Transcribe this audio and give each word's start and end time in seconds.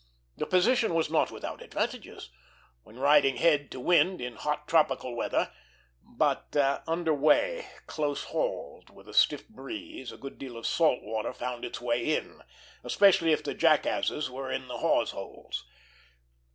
The 0.35 0.47
position 0.47 0.95
was 0.95 1.11
not 1.11 1.29
without 1.29 1.61
advantages, 1.61 2.31
when 2.81 2.97
riding 2.97 3.35
head 3.35 3.69
to 3.69 3.79
wind, 3.79 4.19
in 4.19 4.35
hot 4.35 4.67
tropical 4.67 5.15
weather; 5.15 5.51
but 6.03 6.55
under 6.87 7.13
way, 7.13 7.67
close 7.85 8.23
hauled, 8.23 8.89
with 8.89 9.07
a 9.07 9.13
stiff 9.13 9.47
breeze, 9.47 10.11
a 10.11 10.17
good 10.17 10.39
deal 10.39 10.57
of 10.57 10.65
salt 10.65 11.03
water 11.03 11.33
found 11.33 11.63
its 11.63 11.79
way 11.81 12.15
in, 12.15 12.41
especially 12.83 13.31
if 13.31 13.43
the 13.43 13.53
jackasses 13.53 14.27
were 14.27 14.51
in 14.51 14.67
the 14.69 14.79
hawse 14.79 15.11
holes. 15.11 15.67